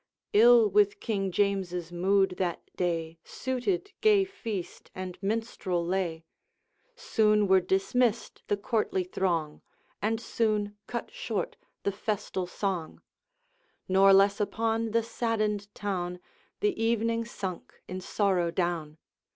[0.33, 6.25] Ill with King James's mood that day Suited gay feast and minstrel lay;
[6.95, 9.61] Soon were dismissed the courtly throng,
[10.01, 13.03] And soon cut short the festal song.
[13.87, 16.19] Nor less upon the saddened town
[16.61, 18.97] The evening sunk in sorrow down.